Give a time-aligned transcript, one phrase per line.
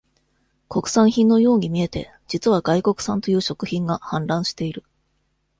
[0.67, 4.83] 国産品のように見えて、実は外国産という食品が、氾濫している。